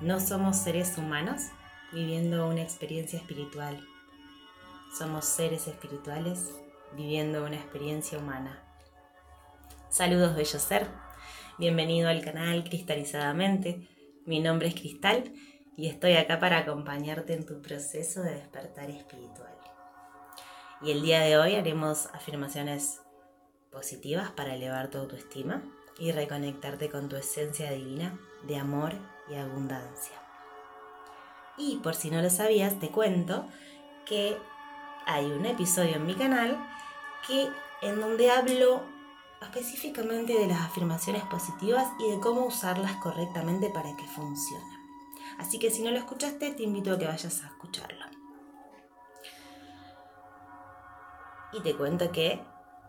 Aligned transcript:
No 0.00 0.20
somos 0.20 0.58
seres 0.58 0.98
humanos 0.98 1.44
viviendo 1.90 2.46
una 2.46 2.60
experiencia 2.60 3.18
espiritual. 3.18 3.82
Somos 4.96 5.24
seres 5.24 5.68
espirituales 5.68 6.54
viviendo 6.94 7.42
una 7.42 7.56
experiencia 7.56 8.18
humana. 8.18 8.62
Saludos, 9.88 10.36
bello 10.36 10.58
ser. 10.58 10.86
Bienvenido 11.56 12.10
al 12.10 12.22
canal 12.22 12.64
Cristalizadamente. 12.64 13.88
Mi 14.26 14.38
nombre 14.40 14.68
es 14.68 14.74
Cristal 14.74 15.32
y 15.78 15.88
estoy 15.88 16.12
acá 16.16 16.38
para 16.40 16.58
acompañarte 16.58 17.32
en 17.32 17.46
tu 17.46 17.62
proceso 17.62 18.20
de 18.20 18.34
despertar 18.34 18.90
espiritual. 18.90 19.56
Y 20.82 20.90
el 20.90 21.00
día 21.00 21.20
de 21.20 21.38
hoy 21.38 21.54
haremos 21.54 22.08
afirmaciones 22.12 23.00
positivas 23.72 24.30
para 24.30 24.56
elevar 24.56 24.90
tu 24.90 24.98
autoestima 24.98 25.62
y 25.98 26.12
reconectarte 26.12 26.90
con 26.90 27.08
tu 27.08 27.16
esencia 27.16 27.70
divina 27.70 28.20
de 28.46 28.58
amor 28.58 29.15
y 29.28 29.34
abundancia. 29.34 30.16
Y 31.58 31.76
por 31.78 31.94
si 31.94 32.10
no 32.10 32.20
lo 32.20 32.30
sabías, 32.30 32.78
te 32.78 32.90
cuento 32.90 33.46
que 34.04 34.36
hay 35.06 35.26
un 35.26 35.46
episodio 35.46 35.96
en 35.96 36.06
mi 36.06 36.14
canal 36.14 36.58
que 37.26 37.48
en 37.82 38.00
donde 38.00 38.30
hablo 38.30 38.82
específicamente 39.42 40.34
de 40.34 40.46
las 40.46 40.60
afirmaciones 40.60 41.22
positivas 41.24 41.86
y 41.98 42.10
de 42.10 42.20
cómo 42.20 42.46
usarlas 42.46 42.96
correctamente 42.96 43.70
para 43.70 43.94
que 43.96 44.04
funcionen. 44.04 44.76
Así 45.38 45.58
que 45.58 45.70
si 45.70 45.82
no 45.82 45.90
lo 45.90 45.98
escuchaste, 45.98 46.52
te 46.52 46.62
invito 46.62 46.92
a 46.92 46.98
que 46.98 47.06
vayas 47.06 47.42
a 47.42 47.46
escucharlo. 47.46 48.04
Y 51.52 51.62
te 51.62 51.76
cuento 51.76 52.10
que 52.12 52.42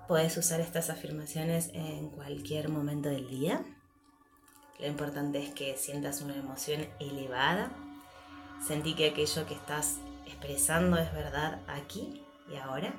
puedes 0.07 0.35
usar 0.37 0.61
estas 0.61 0.89
afirmaciones 0.89 1.69
en 1.73 2.09
cualquier 2.09 2.69
momento 2.69 3.09
del 3.09 3.27
día. 3.27 3.63
Lo 4.79 4.85
importante 4.85 5.43
es 5.43 5.53
que 5.53 5.75
sientas 5.75 6.21
una 6.21 6.35
emoción 6.35 6.87
elevada. 6.99 7.71
Sentí 8.65 8.93
que 8.93 9.09
aquello 9.09 9.45
que 9.47 9.55
estás 9.55 9.97
expresando 10.25 10.97
es 10.97 11.11
verdad 11.13 11.61
aquí 11.67 12.23
y 12.51 12.57
ahora, 12.57 12.93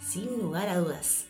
sin 0.00 0.38
lugar 0.38 0.68
a 0.68 0.78
dudas. 0.78 1.26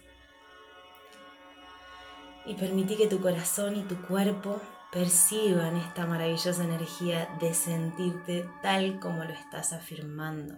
Y 2.47 2.55
permití 2.55 2.97
que 2.97 3.09
tu 3.09 3.21
corazón 3.21 3.77
y 3.77 3.83
tu 3.83 4.01
cuerpo 4.03 4.61
perciban 4.93 5.77
esta 5.77 6.07
maravillosa 6.07 6.65
energía 6.65 7.29
de 7.41 7.53
sentirte 7.53 8.49
tal 8.63 8.99
como 9.01 9.25
lo 9.25 9.33
estás 9.33 9.73
afirmando. 9.73 10.55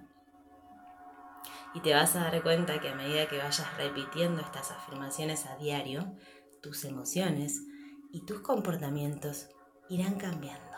Y 1.74 1.80
te 1.80 1.94
vas 1.94 2.14
a 2.14 2.24
dar 2.24 2.42
cuenta 2.42 2.80
que 2.80 2.90
a 2.90 2.94
medida 2.94 3.26
que 3.26 3.38
vayas 3.38 3.76
repitiendo 3.76 4.40
estas 4.40 4.70
afirmaciones 4.70 5.46
a 5.46 5.56
diario, 5.56 6.14
tus 6.62 6.84
emociones 6.84 7.62
y 8.10 8.24
tus 8.24 8.40
comportamientos 8.40 9.48
irán 9.88 10.14
cambiando. 10.16 10.76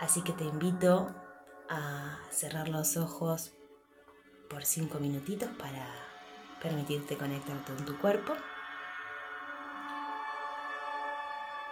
Así 0.00 0.22
que 0.22 0.32
te 0.32 0.44
invito 0.44 1.14
a 1.68 2.18
cerrar 2.30 2.68
los 2.68 2.96
ojos 2.96 3.52
por 4.48 4.64
cinco 4.64 4.98
minutitos 5.00 5.50
para 5.58 5.86
permitirte 6.62 7.16
conectarte 7.16 7.74
con 7.74 7.84
tu 7.84 7.98
cuerpo. 7.98 8.34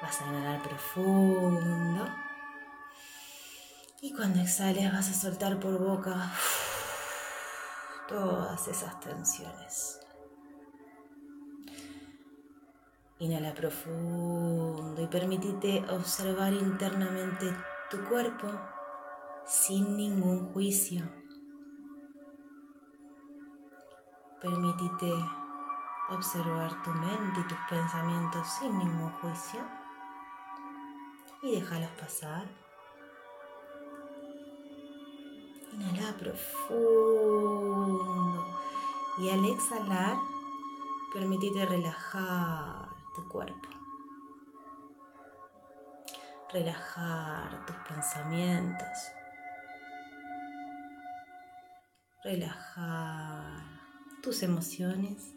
Vas 0.02 0.20
a 0.20 0.26
inhalar 0.26 0.62
profundo. 0.62 2.08
Y 4.02 4.12
cuando 4.14 4.40
exhales 4.40 4.92
vas 4.92 5.08
a 5.08 5.14
soltar 5.14 5.58
por 5.58 5.78
boca 5.78 6.32
todas 8.08 8.68
esas 8.68 9.00
tensiones. 9.00 10.05
Inhala 13.18 13.54
profundo 13.54 15.00
y 15.00 15.06
permítete 15.06 15.82
observar 15.90 16.52
internamente 16.52 17.50
tu 17.90 18.04
cuerpo 18.04 18.46
sin 19.46 19.96
ningún 19.96 20.52
juicio. 20.52 21.02
Permítete 24.42 25.14
observar 26.10 26.82
tu 26.82 26.90
mente 26.90 27.40
y 27.40 27.48
tus 27.48 27.56
pensamientos 27.70 28.46
sin 28.60 28.78
ningún 28.78 29.10
juicio 29.12 29.60
y 31.42 31.52
déjalos 31.52 31.90
pasar. 31.98 32.46
Inhala 35.72 36.14
profundo 36.18 37.56
y 39.16 39.30
al 39.30 39.42
exhalar, 39.46 40.18
permítete 41.14 41.64
relajar 41.64 42.85
cuerpo. 43.24 43.68
Relajar 46.52 47.66
tus 47.66 47.76
pensamientos. 47.88 49.12
Relajar 52.22 53.62
tus 54.22 54.42
emociones. 54.42 55.34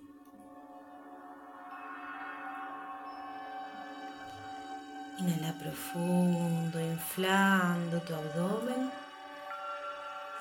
Inhala 5.20 5.54
profundo, 5.60 6.80
inflando 6.80 8.00
tu 8.02 8.16
abdomen. 8.16 8.92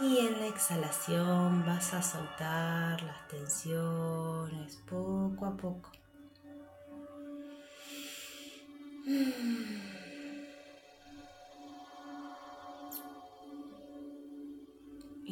Y 0.00 0.18
en 0.18 0.38
la 0.38 0.46
exhalación 0.46 1.66
vas 1.66 1.92
a 1.92 2.00
soltar 2.02 3.02
las 3.02 3.26
tensiones 3.26 4.76
poco 4.88 5.44
a 5.44 5.56
poco. 5.56 5.97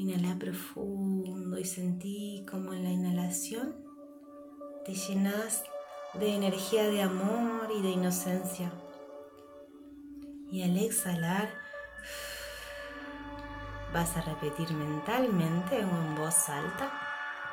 Inhala 0.07 0.39
profundo 0.39 1.59
y 1.59 1.65
sentí 1.65 2.47
como 2.49 2.73
en 2.73 2.85
la 2.85 2.91
inhalación 2.91 3.75
te 4.85 4.95
llenas 4.95 5.65
de 6.15 6.33
energía 6.33 6.85
de 6.85 7.03
amor 7.03 7.73
y 7.77 7.83
de 7.83 7.89
inocencia. 7.89 8.71
Y 10.49 10.63
al 10.63 10.77
exhalar 10.77 11.51
vas 13.93 14.17
a 14.17 14.21
repetir 14.21 14.71
mentalmente 14.71 15.85
o 15.85 15.89
en 15.89 16.15
voz 16.15 16.49
alta 16.51 16.93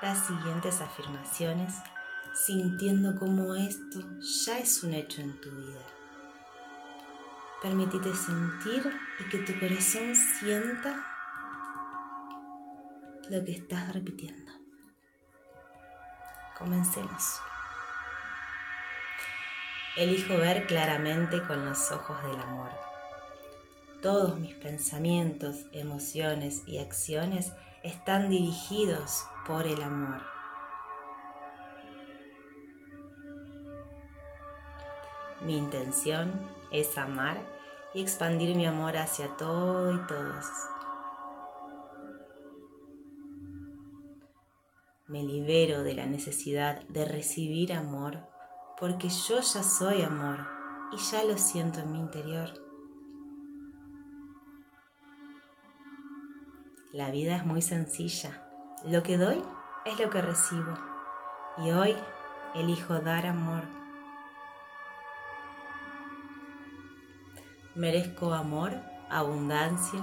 las 0.03 0.27
siguientes 0.27 0.79
afirmaciones 0.79 1.73
sintiendo 2.35 3.17
como 3.17 3.55
esto 3.55 3.99
ya 4.45 4.59
es 4.59 4.83
un 4.83 4.93
hecho 4.93 5.21
en 5.21 5.41
tu 5.41 5.49
vida. 5.49 5.81
Permítete 7.63 8.13
sentir 8.13 8.93
y 9.19 9.29
que 9.29 9.39
tu 9.39 9.59
corazón 9.59 10.13
sienta 10.39 11.12
lo 13.29 13.43
que 13.45 13.53
estás 13.53 13.93
repitiendo. 13.93 14.51
Comencemos. 16.57 17.39
Elijo 19.95 20.37
ver 20.37 20.65
claramente 20.67 21.41
con 21.43 21.65
los 21.65 21.91
ojos 21.91 22.21
del 22.23 22.39
amor. 22.39 22.71
Todos 24.01 24.37
mis 24.39 24.53
pensamientos, 24.55 25.65
emociones 25.71 26.63
y 26.65 26.79
acciones 26.79 27.53
están 27.83 28.29
dirigidos 28.29 29.25
por 29.45 29.65
el 29.67 29.81
amor. 29.81 30.21
Mi 35.41 35.57
intención 35.57 36.41
es 36.71 36.97
amar 36.97 37.37
y 37.93 38.01
expandir 38.01 38.55
mi 38.55 38.65
amor 38.65 38.97
hacia 38.97 39.27
todo 39.37 39.93
y 39.93 40.07
todos. 40.07 40.45
Me 45.05 45.21
libero 45.21 45.83
de 45.83 45.95
la 45.95 46.05
necesidad 46.05 46.81
de 46.87 47.03
recibir 47.03 47.73
amor 47.73 48.19
porque 48.79 49.09
yo 49.09 49.41
ya 49.41 49.61
soy 49.61 50.01
amor 50.01 50.47
y 50.93 50.97
ya 50.97 51.25
lo 51.25 51.37
siento 51.37 51.81
en 51.81 51.91
mi 51.91 51.99
interior. 51.99 52.53
La 56.93 57.11
vida 57.11 57.35
es 57.35 57.45
muy 57.45 57.61
sencilla. 57.61 58.47
Lo 58.85 59.03
que 59.03 59.17
doy 59.17 59.43
es 59.83 59.99
lo 59.99 60.09
que 60.09 60.21
recibo. 60.21 60.73
Y 61.57 61.71
hoy 61.71 61.97
elijo 62.55 62.99
dar 62.99 63.25
amor. 63.25 63.63
Merezco 67.75 68.33
amor, 68.33 68.71
abundancia 69.09 69.99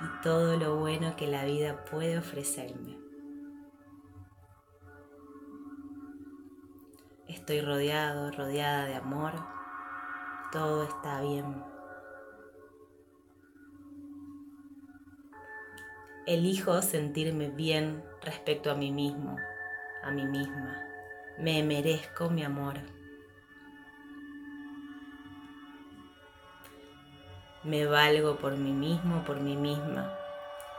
y 0.00 0.22
todo 0.22 0.56
lo 0.56 0.76
bueno 0.76 1.14
que 1.14 1.28
la 1.28 1.44
vida 1.44 1.84
puede 1.84 2.18
ofrecerme. 2.18 3.09
Estoy 7.40 7.62
rodeado, 7.62 8.30
rodeada 8.32 8.84
de 8.84 8.96
amor. 8.96 9.32
Todo 10.52 10.84
está 10.84 11.22
bien. 11.22 11.64
Elijo 16.26 16.82
sentirme 16.82 17.48
bien 17.48 18.04
respecto 18.20 18.70
a 18.70 18.74
mí 18.74 18.92
mismo, 18.92 19.38
a 20.04 20.10
mí 20.10 20.26
misma. 20.26 20.84
Me 21.38 21.62
merezco 21.62 22.28
mi 22.28 22.44
amor. 22.44 22.74
Me 27.64 27.86
valgo 27.86 28.36
por 28.36 28.58
mí 28.58 28.74
mismo, 28.74 29.24
por 29.24 29.40
mí 29.40 29.56
misma. 29.56 30.14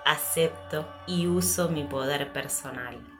Acepto 0.06 0.88
y 1.08 1.26
uso 1.26 1.70
mi 1.70 1.86
poder 1.86 2.32
personal. 2.32 3.11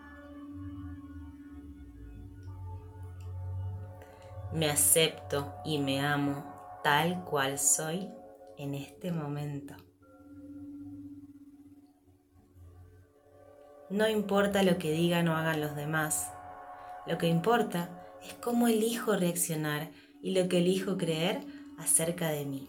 Me 4.54 4.70
acepto 4.70 5.54
y 5.64 5.80
me 5.80 6.02
amo 6.02 6.44
tal 6.84 7.24
cual 7.24 7.58
soy 7.58 8.10
en 8.58 8.76
este 8.76 9.14
momento. 9.14 9.76
No 13.90 14.10
importa 14.10 14.64
lo 14.64 14.78
que 14.78 14.92
digan 14.92 15.30
o 15.30 15.38
hagan 15.38 15.62
los 15.62 15.76
demás, 15.76 16.34
lo 17.08 17.18
que 17.18 17.28
importa 17.28 17.90
es 18.24 18.34
cómo 18.36 18.68
elijo 18.68 19.16
reaccionar 19.16 19.90
y 20.22 20.34
lo 20.34 20.50
que 20.50 20.58
elijo 20.58 20.98
creer 20.98 21.42
acerca 21.80 22.30
de 22.30 22.46
mí. 22.46 22.68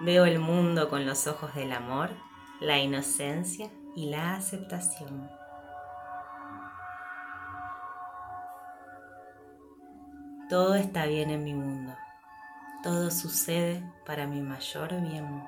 Veo 0.00 0.24
el 0.24 0.38
mundo 0.38 0.88
con 0.88 1.04
los 1.04 1.26
ojos 1.26 1.52
del 1.56 1.72
amor, 1.72 2.10
la 2.60 2.78
inocencia 2.78 3.68
y 3.98 4.06
la 4.06 4.36
aceptación. 4.36 5.28
Todo 10.48 10.76
está 10.76 11.06
bien 11.06 11.30
en 11.30 11.42
mi 11.42 11.52
mundo. 11.52 11.96
Todo 12.84 13.10
sucede 13.10 13.82
para 14.06 14.28
mi 14.28 14.40
mayor 14.40 15.00
bien. 15.00 15.42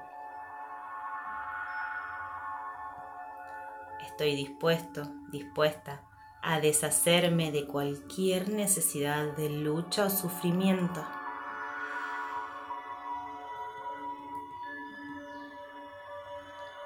Estoy 4.01 4.35
dispuesto, 4.35 5.05
dispuesta 5.31 6.01
a 6.43 6.59
deshacerme 6.59 7.53
de 7.53 7.69
cualquier 7.69 8.49
necesidad 8.49 9.37
de 9.37 9.49
lucha 9.49 10.07
o 10.07 10.11
sufrimiento. 10.11 11.07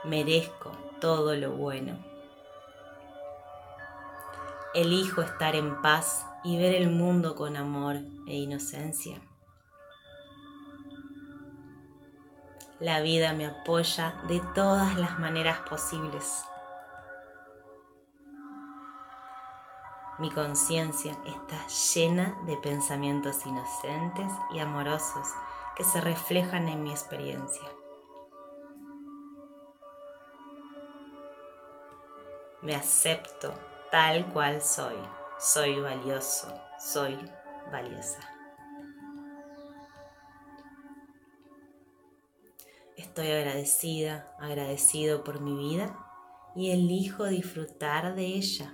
Merezco 0.04 0.83
todo 1.00 1.34
lo 1.36 1.52
bueno. 1.52 1.98
Elijo 4.74 5.22
estar 5.22 5.54
en 5.54 5.80
paz 5.82 6.26
y 6.42 6.58
ver 6.58 6.74
el 6.74 6.90
mundo 6.90 7.34
con 7.36 7.56
amor 7.56 7.96
e 8.26 8.36
inocencia. 8.36 9.20
La 12.80 13.00
vida 13.00 13.32
me 13.32 13.46
apoya 13.46 14.20
de 14.28 14.42
todas 14.54 14.96
las 14.98 15.18
maneras 15.18 15.60
posibles. 15.60 16.44
Mi 20.18 20.30
conciencia 20.30 21.16
está 21.24 21.66
llena 21.94 22.36
de 22.46 22.56
pensamientos 22.56 23.46
inocentes 23.46 24.32
y 24.52 24.58
amorosos 24.58 25.28
que 25.76 25.84
se 25.84 26.00
reflejan 26.00 26.68
en 26.68 26.82
mi 26.82 26.90
experiencia. 26.90 27.68
Me 32.64 32.74
acepto 32.74 33.52
tal 33.90 34.32
cual 34.32 34.62
soy. 34.62 34.96
Soy 35.38 35.78
valioso, 35.80 36.48
soy 36.78 37.18
valiosa. 37.70 38.20
Estoy 42.96 43.30
agradecida, 43.32 44.34
agradecido 44.40 45.24
por 45.24 45.42
mi 45.42 45.54
vida 45.56 45.94
y 46.56 46.70
elijo 46.70 47.26
disfrutar 47.26 48.14
de 48.14 48.24
ella. 48.24 48.72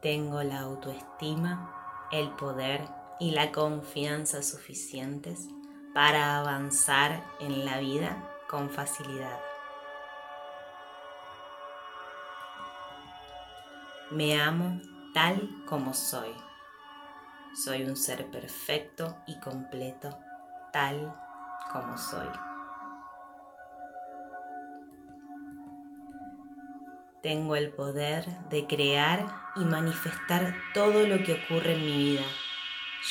Tengo 0.00 0.44
la 0.44 0.60
autoestima, 0.60 2.08
el 2.12 2.30
poder 2.36 2.88
y 3.18 3.32
la 3.32 3.50
confianza 3.50 4.44
suficientes 4.44 5.48
para 5.92 6.38
avanzar 6.38 7.24
en 7.40 7.64
la 7.64 7.80
vida 7.80 8.32
con 8.48 8.70
facilidad. 8.70 9.40
Me 14.10 14.40
amo 14.40 14.80
tal 15.14 15.64
como 15.66 15.92
soy. 15.92 16.32
Soy 17.64 17.82
un 17.84 17.96
ser 17.96 18.30
perfecto 18.30 19.16
y 19.26 19.40
completo 19.40 20.16
tal 20.72 21.14
como 21.72 21.96
soy. 21.98 22.28
Tengo 27.22 27.56
el 27.56 27.72
poder 27.72 28.24
de 28.50 28.68
crear 28.68 29.26
y 29.56 29.64
manifestar 29.64 30.54
todo 30.72 31.06
lo 31.08 31.24
que 31.24 31.42
ocurre 31.42 31.74
en 31.74 31.80
mi 31.80 31.96
vida. 31.96 32.24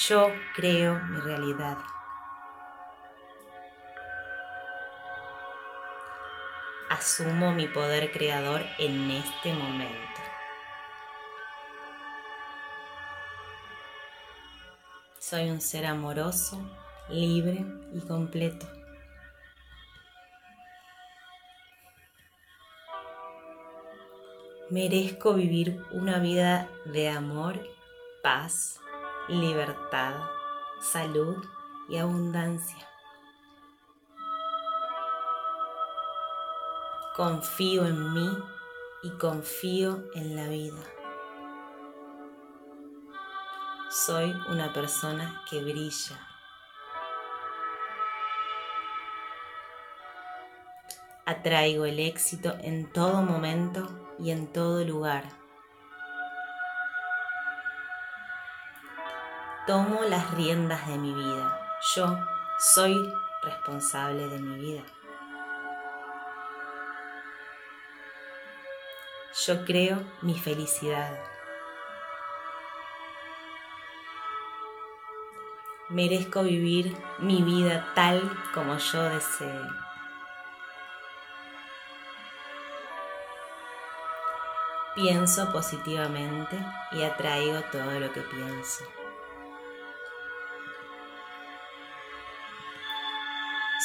Yo 0.08 0.30
creo 0.56 0.98
mi 1.04 1.20
realidad. 1.20 1.78
Asumo 6.90 7.52
mi 7.52 7.68
poder 7.68 8.12
creador 8.12 8.62
en 8.78 9.10
este 9.10 9.52
momento. 9.54 10.22
Soy 15.18 15.50
un 15.50 15.62
ser 15.62 15.88
amoroso, 15.88 16.62
libre 17.10 17.66
y 17.92 18.02
completo. 18.02 18.68
Merezco 24.70 25.34
vivir 25.34 25.84
una 25.92 26.20
vida 26.20 26.70
de 26.86 27.10
amor, 27.10 27.60
paz, 28.22 28.80
libertad, 29.28 30.14
salud 30.82 31.44
y 31.90 31.98
abundancia. 31.98 32.95
Confío 37.16 37.86
en 37.86 38.14
mí 38.14 38.30
y 39.02 39.10
confío 39.12 40.04
en 40.16 40.36
la 40.36 40.50
vida. 40.50 40.84
Soy 43.90 44.34
una 44.50 44.74
persona 44.74 45.42
que 45.50 45.64
brilla. 45.64 46.20
Atraigo 51.26 51.86
el 51.86 52.02
éxito 52.02 52.54
en 52.60 52.92
todo 52.92 53.22
momento 53.22 53.88
y 54.20 54.32
en 54.32 54.52
todo 54.52 54.84
lugar. 54.84 55.24
Tomo 59.66 60.04
las 60.04 60.32
riendas 60.32 60.86
de 60.86 60.98
mi 60.98 61.14
vida. 61.14 61.62
Yo 61.96 62.20
soy 62.60 62.94
responsable 63.42 64.28
de 64.28 64.40
mi 64.40 64.60
vida. 64.60 64.84
Yo 69.44 69.66
creo 69.66 70.02
mi 70.22 70.40
felicidad. 70.40 71.20
Merezco 75.90 76.42
vivir 76.44 76.96
mi 77.20 77.44
vida 77.44 77.92
tal 77.96 78.32
como 78.54 78.78
yo 78.78 79.04
desee. 79.10 79.60
Pienso 84.96 85.52
positivamente 85.52 86.58
y 86.94 87.04
atraigo 87.04 87.60
todo 87.74 88.00
lo 88.00 88.14
que 88.14 88.22
pienso. 88.22 88.86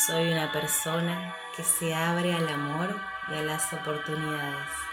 Soy 0.06 0.30
una 0.30 0.52
persona 0.52 1.34
que 1.56 1.64
se 1.64 1.92
abre 1.92 2.34
al 2.34 2.48
amor 2.48 2.94
y 3.32 3.34
a 3.34 3.42
las 3.42 3.72
oportunidades. 3.72 4.89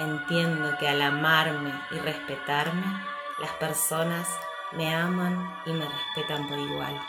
Entiendo 0.00 0.76
que 0.78 0.88
al 0.88 1.02
amarme 1.02 1.72
y 1.90 1.98
respetarme, 1.98 3.04
las 3.38 3.52
personas 3.52 4.28
me 4.72 4.94
aman 4.94 5.54
y 5.66 5.72
me 5.72 5.86
respetan 5.86 6.48
por 6.48 6.58
igual. 6.58 7.00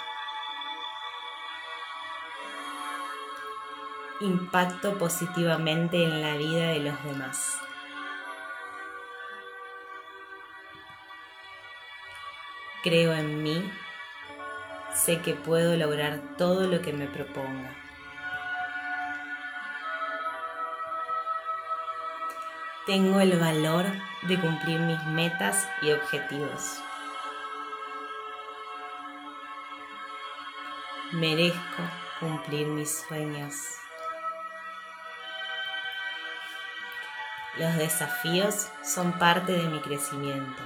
impacto 4.22 5.00
positivamente 5.00 6.04
en 6.04 6.22
la 6.22 6.36
vida 6.36 6.68
de 6.68 6.80
los 6.80 7.04
demás. 7.04 7.60
Creo 12.84 13.14
en 13.14 13.42
mí, 13.42 13.72
sé 14.94 15.22
que 15.22 15.34
puedo 15.34 15.76
lograr 15.76 16.22
todo 16.38 16.68
lo 16.68 16.82
que 16.82 16.94
me 16.94 17.08
proponga. 17.08 17.81
Tengo 22.88 23.20
el 23.20 23.40
valor 23.40 23.86
de 24.24 24.40
cumplir 24.40 24.80
mis 24.80 25.04
metas 25.06 25.70
y 25.84 25.92
objetivos. 25.92 26.82
Merezco 31.12 31.84
cumplir 32.20 32.66
mis 32.66 33.04
sueños. 33.08 33.54
Los 37.58 37.78
desafíos 37.78 38.70
son 38.84 39.12
parte 39.20 39.52
de 39.52 39.68
mi 39.70 39.80
crecimiento. 39.82 40.64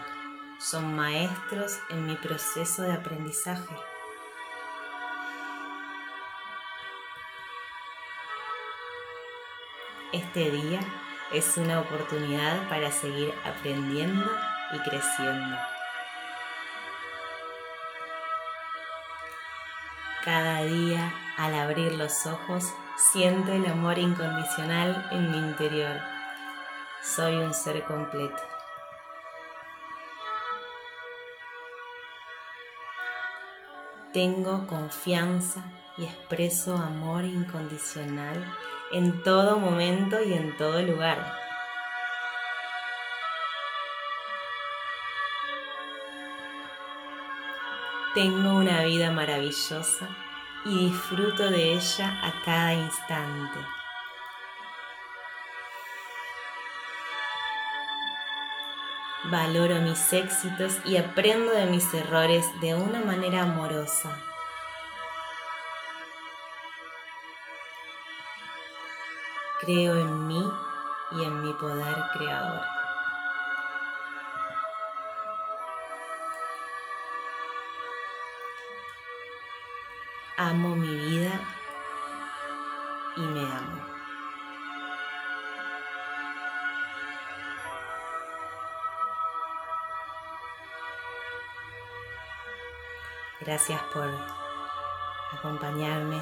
Son 0.58 0.96
maestros 0.96 1.80
en 1.90 2.08
mi 2.08 2.16
proceso 2.16 2.84
de 2.84 2.94
aprendizaje. 2.94 3.76
Este 10.14 10.50
día 10.50 10.80
es 11.32 11.58
una 11.58 11.80
oportunidad 11.80 12.68
para 12.70 12.92
seguir 12.92 13.34
aprendiendo 13.44 14.26
y 14.74 14.80
creciendo. 14.80 15.58
Cada 20.24 20.64
día, 20.64 21.14
al 21.38 21.54
abrir 21.54 21.94
los 21.94 22.26
ojos, 22.26 22.74
siento 22.98 23.52
el 23.52 23.66
amor 23.68 24.00
incondicional 24.00 25.08
en 25.12 25.32
mi 25.32 25.38
interior. 25.38 26.00
Soy 27.04 27.36
un 27.36 27.54
ser 27.54 27.84
completo. 27.84 28.55
Tengo 34.16 34.66
confianza 34.66 35.62
y 35.98 36.06
expreso 36.06 36.78
amor 36.78 37.26
incondicional 37.26 38.42
en 38.94 39.22
todo 39.24 39.60
momento 39.60 40.24
y 40.24 40.32
en 40.32 40.56
todo 40.56 40.82
lugar. 40.84 41.36
Tengo 48.14 48.56
una 48.56 48.86
vida 48.86 49.12
maravillosa 49.12 50.08
y 50.64 50.92
disfruto 50.92 51.52
de 51.52 51.74
ella 51.74 52.18
a 52.24 52.42
cada 52.46 52.74
instante. 52.74 53.60
Valoro 59.32 59.82
mis 59.82 60.14
éxitos 60.14 60.78
y 60.86 60.98
aprendo 60.98 61.52
de 61.52 61.66
mis 61.66 61.92
errores 61.96 62.46
de 62.62 62.76
una 62.76 63.00
manera 63.00 63.42
amorosa. 63.42 64.16
Creo 69.62 70.00
en 70.00 70.28
mí 70.28 70.48
y 71.14 71.24
en 71.24 71.42
mi 71.42 71.54
poder 71.54 71.96
creador. 72.14 72.62
Amo 80.38 80.76
mi 80.76 80.96
vida 80.96 81.40
y 83.16 83.22
me 83.22 83.42
amo. 83.42 83.95
Gracias 93.46 93.80
por 93.94 94.10
acompañarme 95.32 96.20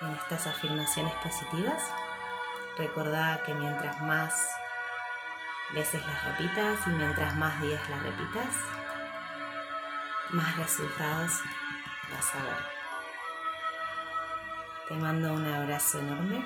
en 0.00 0.10
estas 0.14 0.48
afirmaciones 0.48 1.14
positivas. 1.22 1.80
Recordá 2.76 3.40
que 3.46 3.54
mientras 3.54 4.00
más 4.02 4.34
veces 5.72 6.04
las 6.04 6.24
repitas 6.24 6.86
y 6.88 6.90
mientras 6.90 7.36
más 7.36 7.60
días 7.60 7.88
las 7.88 8.02
repitas, 8.02 8.54
más 10.30 10.56
resultados 10.56 11.40
vas 12.12 12.34
a 12.34 12.42
ver. 12.42 12.74
Te 14.88 14.94
mando 14.94 15.34
un 15.34 15.46
abrazo 15.46 16.00
enorme 16.00 16.44